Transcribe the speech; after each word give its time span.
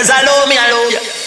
I 0.09 0.23
love 0.23 0.49
me, 0.49 0.57
allow 0.57 0.89
you. 0.89 1.22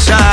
shine. 0.00 0.29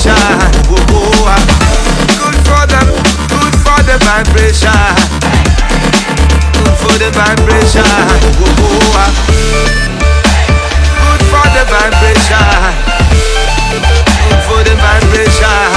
vibration. 0.00 0.16
Whoa, 0.68 1.12
whoa. 1.20 1.36
Good 2.16 2.36
for 2.46 2.64
them, 2.66 2.88
good 3.28 3.54
for 3.60 3.80
the 3.84 3.98
vibration. 4.00 4.72
Good 6.56 6.76
for 6.80 6.94
the 6.98 7.10
vibration. 7.12 7.84
Whoa, 8.40 8.52
whoa. 8.56 9.06
Good 11.00 11.22
for 11.28 11.46
the 11.52 11.64
vibration. 11.68 12.48
Good 13.70 14.42
for 14.48 14.60
the 14.64 14.74
vibration. 14.76 15.68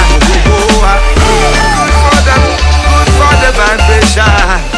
Whoa, 0.48 0.72
whoa. 0.80 0.96
Good 1.14 1.94
for 2.00 2.18
them, 2.24 2.42
good 2.88 3.08
for 3.18 3.32
the 3.42 3.50
vibration. 3.52 4.73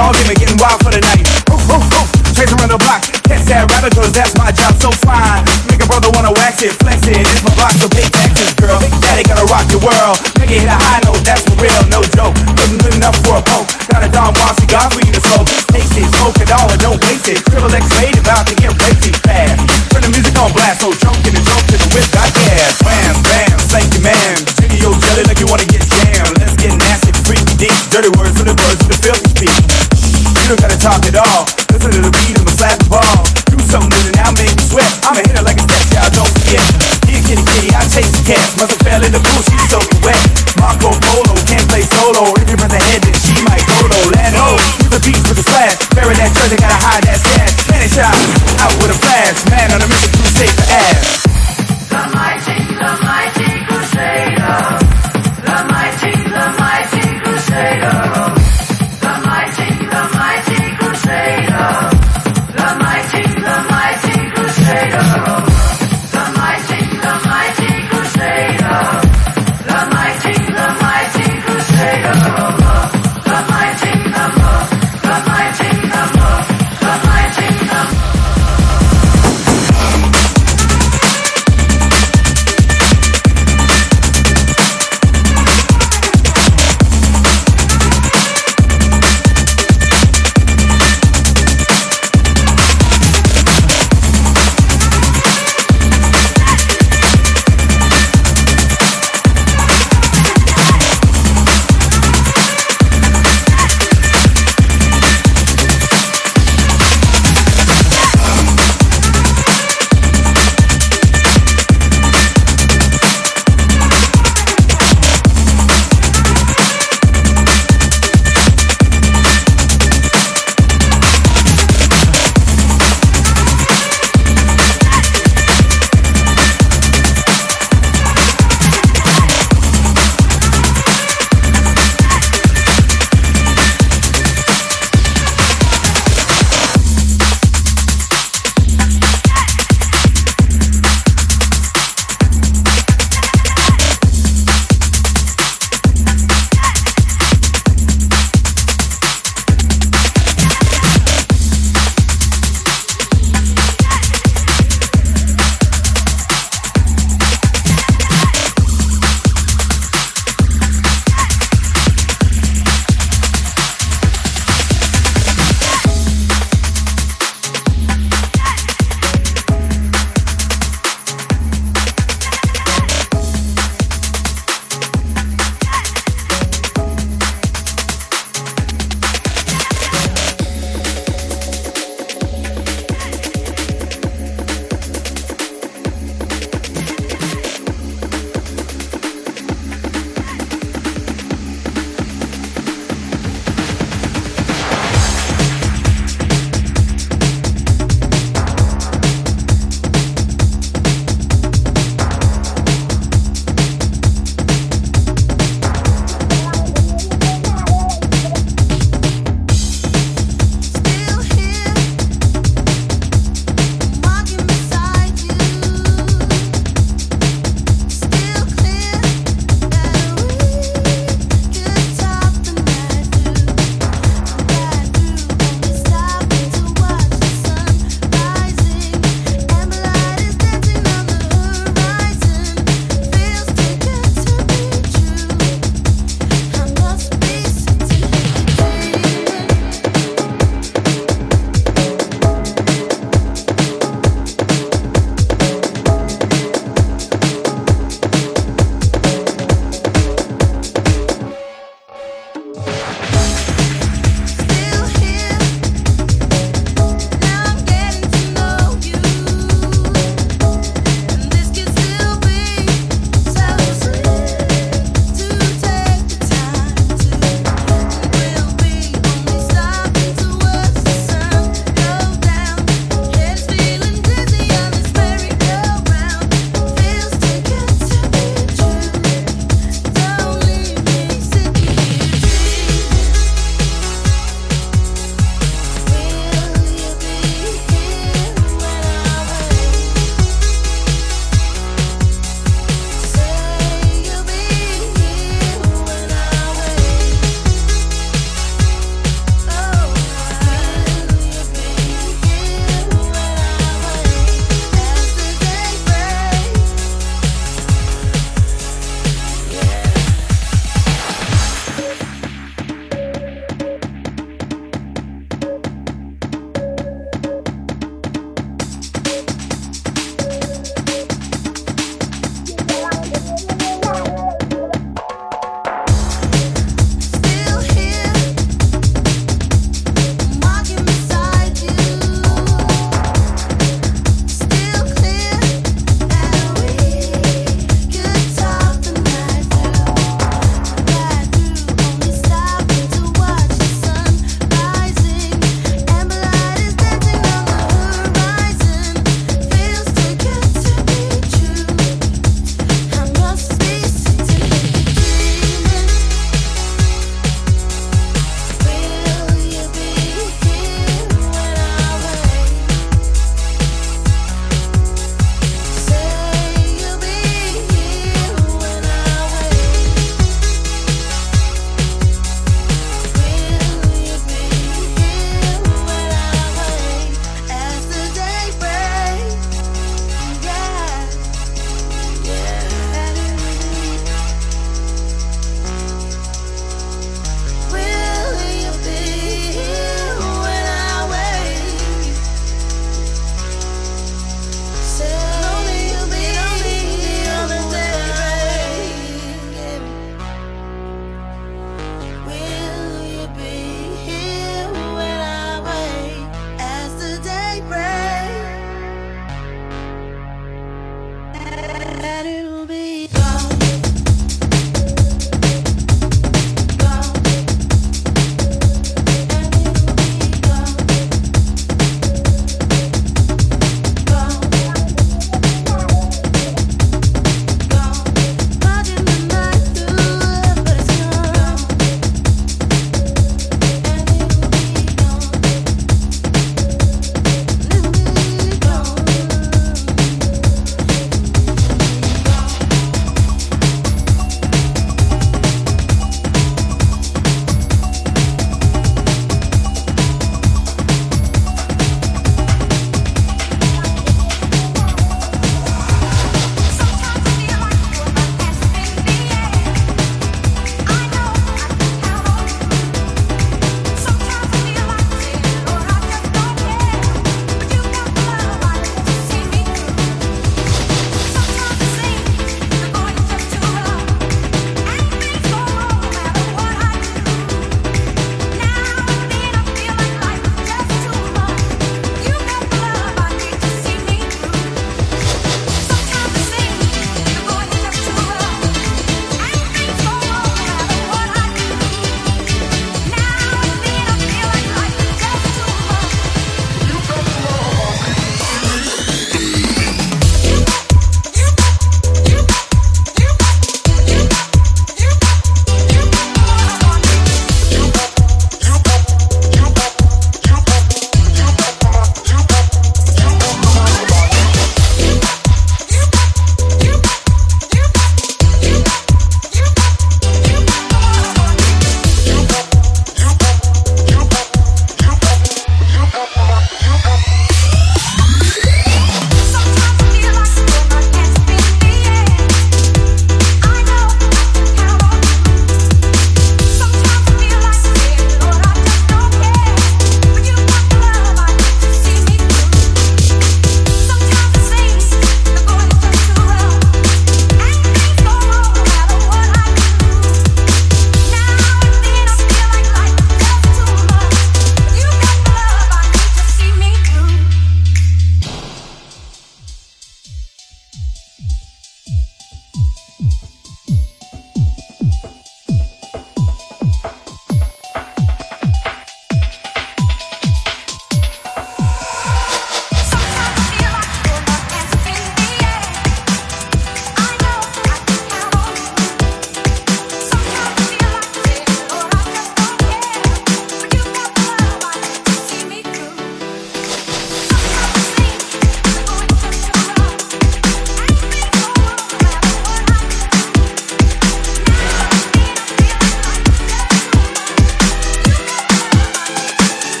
Bite. 0.00 0.16
Spit 0.30 0.49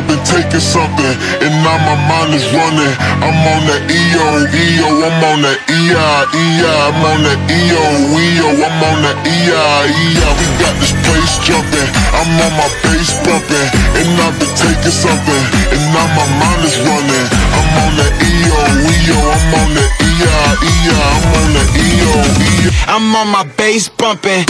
I've 0.00 0.08
been 0.08 0.24
taking 0.24 0.64
something, 0.64 1.14
and 1.44 1.52
now 1.60 1.76
my 1.84 1.92
mind 2.08 2.32
is 2.32 2.48
running. 2.56 2.94
I'm 3.20 3.36
on 3.52 3.68
the 3.68 3.76
EO, 3.84 4.48
EO, 4.48 4.88
I'm 5.04 5.20
on 5.28 5.44
the 5.44 5.52
EI, 5.68 6.24
EI, 6.40 6.72
I'm 6.88 7.04
on 7.04 7.20
the 7.20 7.36
EO, 7.36 7.84
EO, 8.08 8.48
I'm 8.64 8.80
on 8.80 9.04
the 9.04 9.12
EI, 9.28 9.92
EI. 9.92 10.32
We 10.40 10.46
got 10.56 10.72
this 10.80 10.96
place 11.04 11.36
jumping, 11.44 11.84
I'm 12.16 12.32
on 12.32 12.52
my 12.56 12.68
face 12.80 13.12
bumping, 13.28 13.68
and 14.00 14.08
I've 14.24 14.40
been 14.40 14.48
taking 14.56 14.88
something, 14.88 15.44
and 15.68 15.84
now 15.92 16.08
my 16.16 16.24
mind 16.32 16.64
is 16.64 16.80
running. 16.80 17.26
I'm 17.52 17.68
on 17.84 17.92
the 18.00 18.08
EO, 18.24 18.56
EO, 18.80 19.20
I'm 19.20 19.52
on 19.52 19.68
the 19.76 19.84
EI, 19.84 20.48
EI, 20.64 20.96
I'm 20.96 21.28
on 21.44 21.48
the 21.52 21.64
EO, 21.76 22.12
EO. 22.24 22.70
I'm 22.88 23.04
on 23.20 23.28
my 23.28 23.44
bass 23.52 23.92
bumping. 23.92 24.48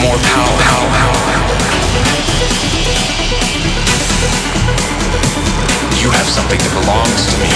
more 0.00 0.18
power. 0.18 0.60
You 6.00 6.10
have 6.10 6.28
something 6.28 6.58
that 6.58 6.72
belongs 6.74 7.26
to 7.30 7.36
me. 7.42 7.50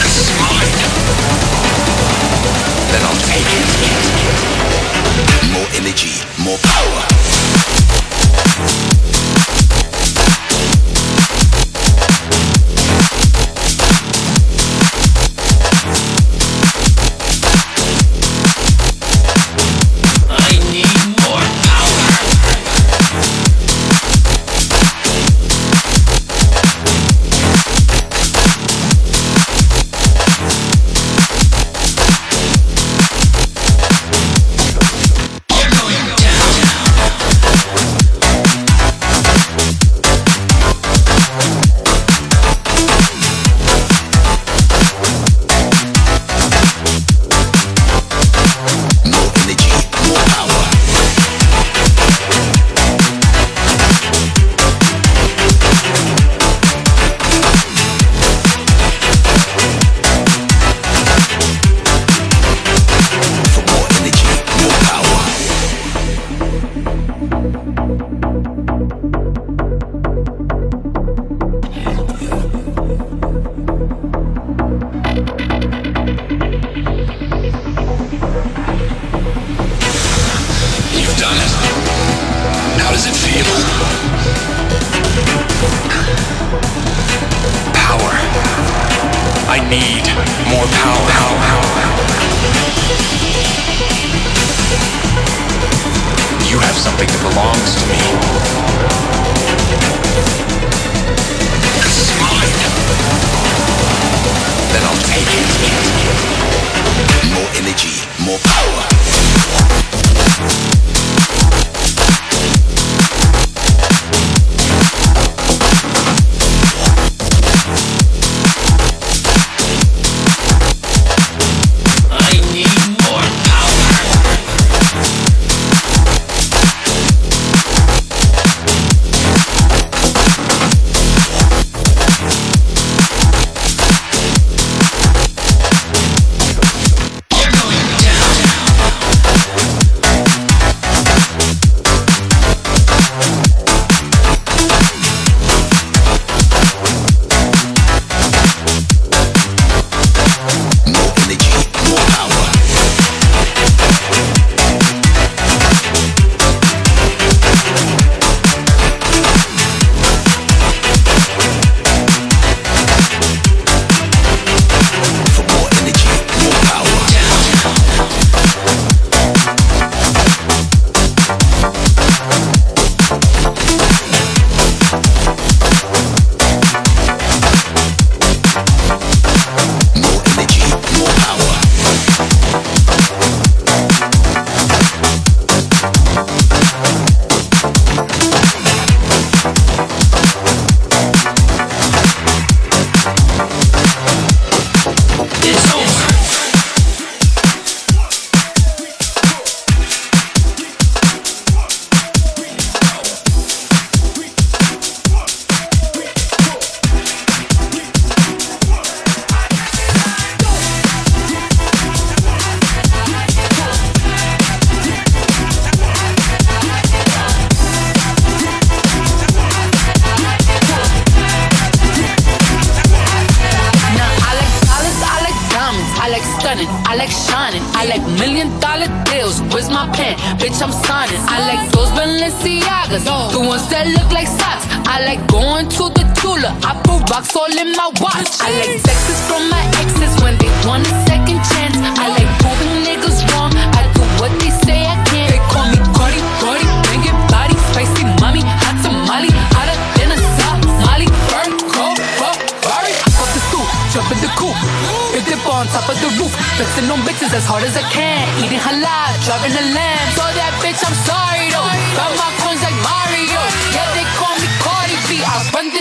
This 0.00 0.14
is 0.22 0.30
mine. 0.40 0.78
Then 2.90 3.02
I'll 3.04 3.22
take 3.28 3.50
it. 3.60 3.68
More 5.52 5.68
energy, 5.78 6.14
more 6.42 6.58
power. 6.58 7.02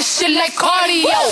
This 0.03 0.19
shit 0.19 0.31
like 0.31 0.53
cardio. 0.53 1.23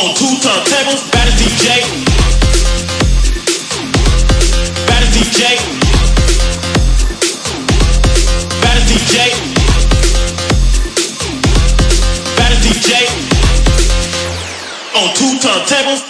on 0.00 0.14
two 0.14 0.24
turntables, 0.40 1.10
baddest 1.12 1.36
DJ. 1.36 1.66
Baddest 4.86 5.12
DJ. 5.16 5.40
Baddest 8.62 8.86
DJ. 8.90 9.16
Baddest 12.36 12.62
DJ. 12.66 12.90
On 14.94 15.14
two 15.14 15.38
turntables. 15.38 16.09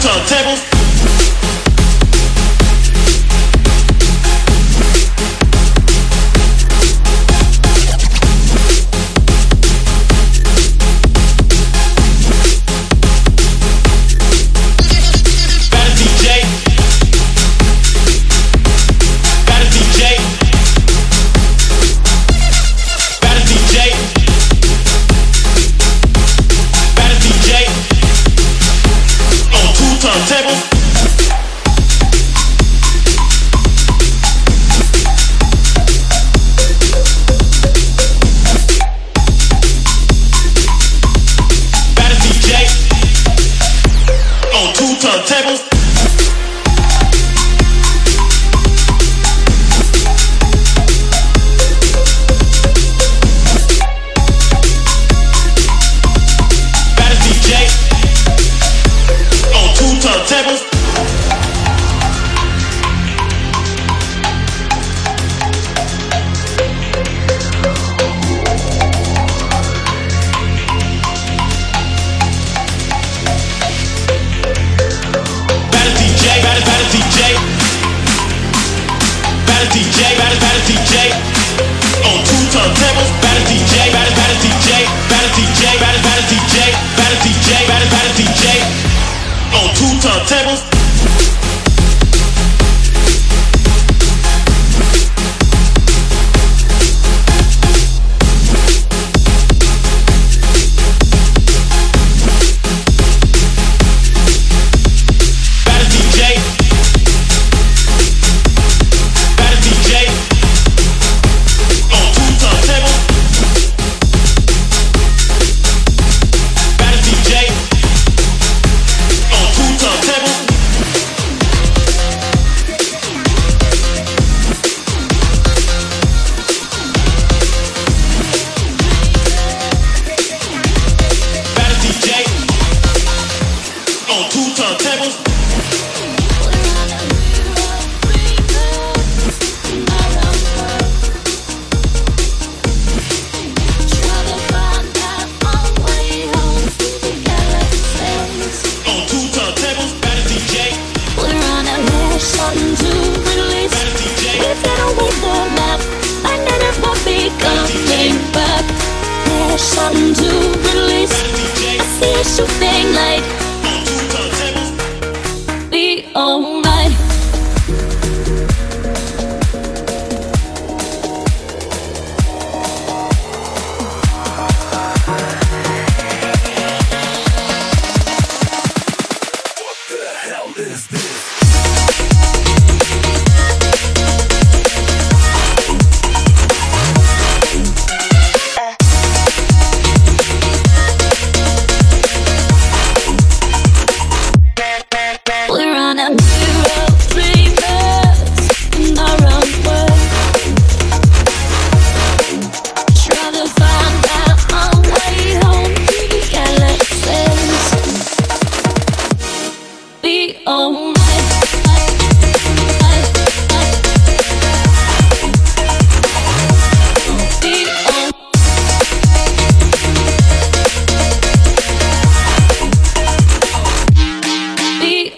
to 0.00 0.08
tables. 0.26 0.69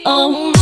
oh 0.05 0.53
my. 0.53 0.62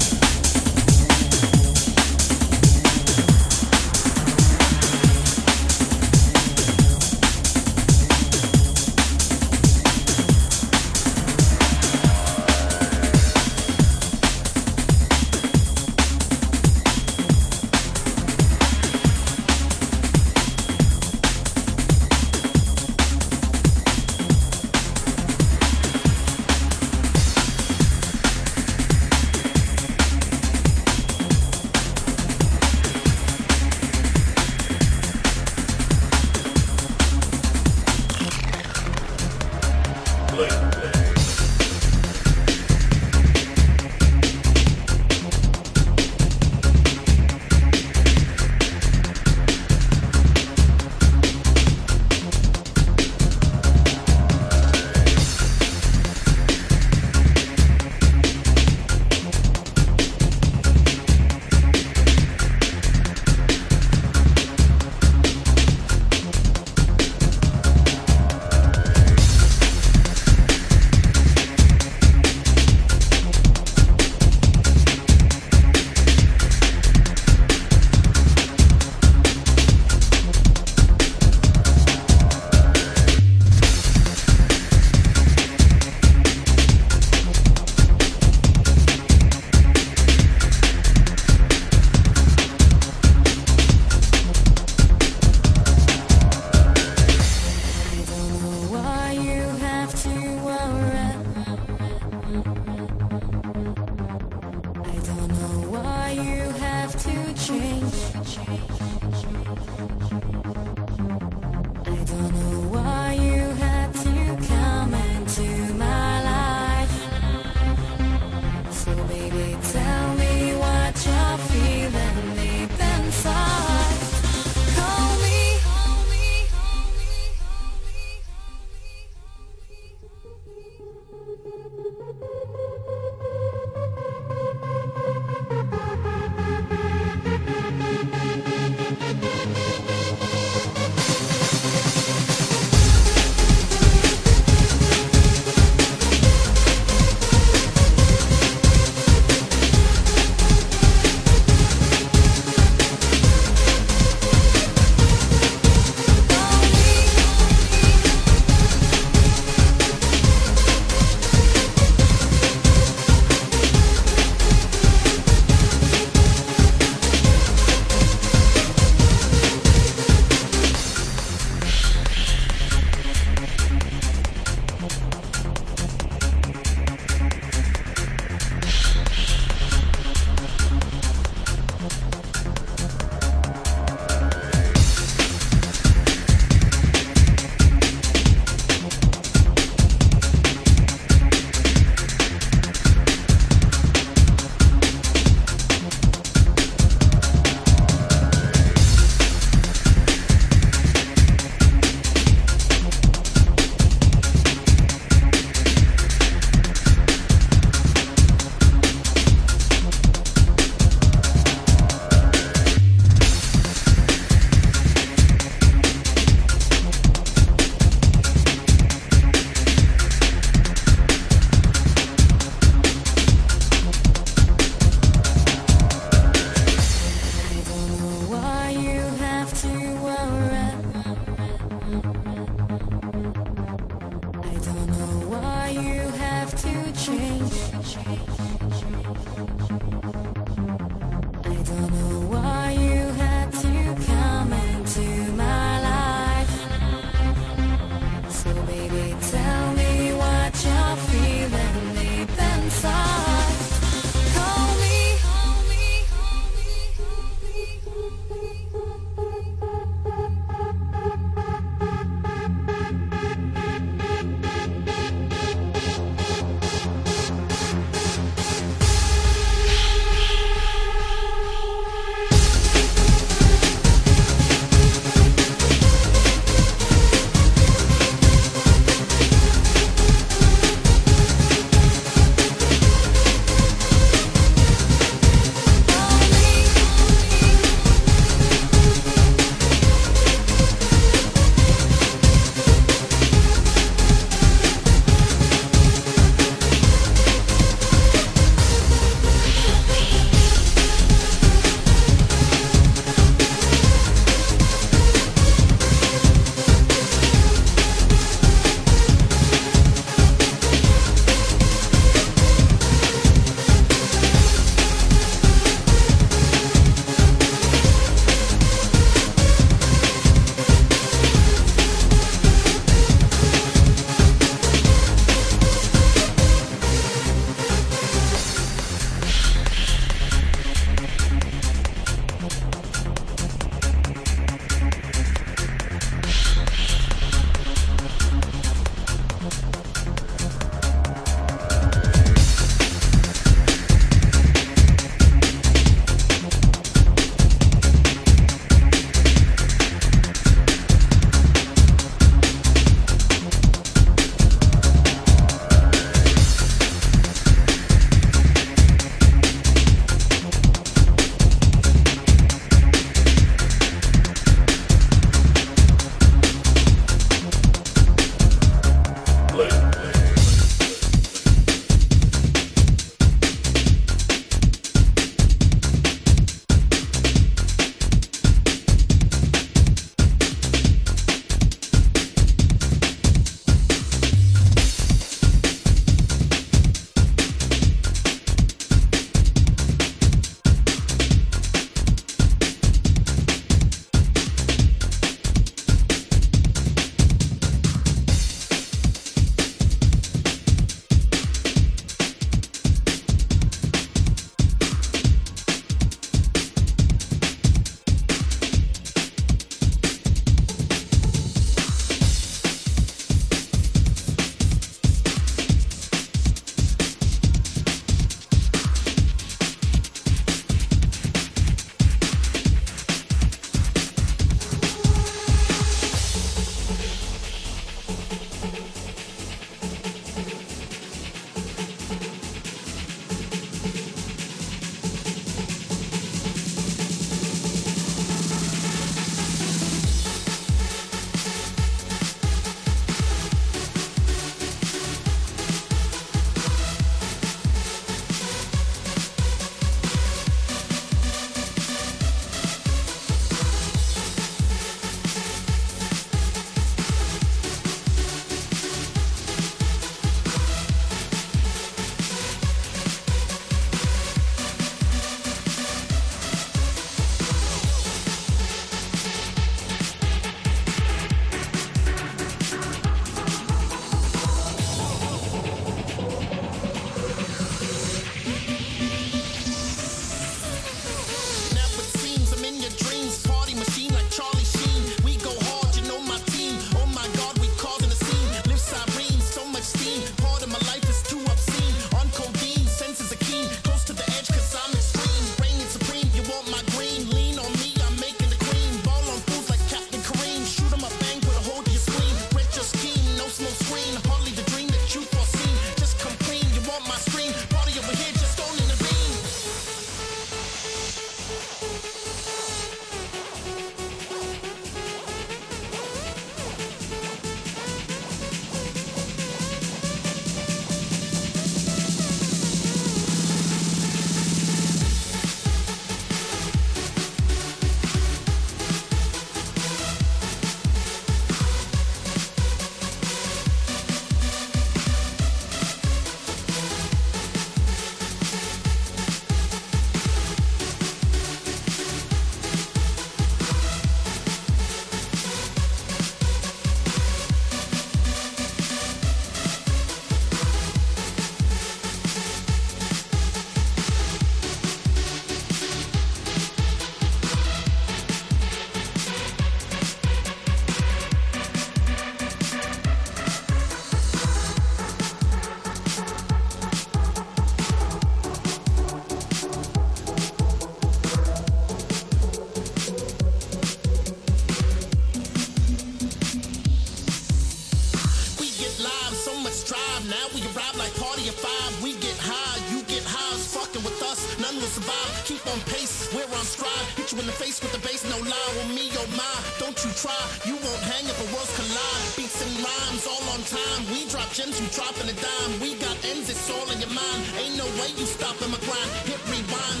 In 587.38 587.46
the 587.46 587.54
face 587.54 587.78
with 587.80 587.92
the 587.94 588.02
bass, 588.02 588.26
no 588.26 588.38
lie. 588.42 588.72
On 588.82 588.88
me, 588.94 589.10
oh 589.14 589.26
my, 589.38 589.56
don't 589.78 589.94
you 590.02 590.10
try. 590.18 590.34
You 590.66 590.74
won't 590.74 591.02
hang 591.06 591.22
if 591.22 591.36
the 591.38 591.46
worlds 591.54 591.70
collide. 591.78 592.26
Beats 592.34 592.58
and 592.58 592.74
rhymes 592.82 593.24
all 593.30 593.44
on 593.54 593.62
time. 593.62 594.00
We 594.10 594.26
drop 594.26 594.50
gems, 594.50 594.80
you 594.82 594.86
dropping 594.90 595.30
a 595.30 595.36
dime. 595.38 595.72
We 595.78 595.94
got 596.02 596.18
ends, 596.26 596.50
it's 596.50 596.66
all 596.70 596.88
in 596.90 596.98
your 596.98 597.14
mind. 597.14 597.40
Ain't 597.62 597.78
no 597.78 597.86
way 598.02 598.10
you 598.18 598.26
stopping 598.26 598.70
my 598.74 598.80
grind. 598.82 599.10
Hit 599.30 599.38
rewind, 599.46 600.00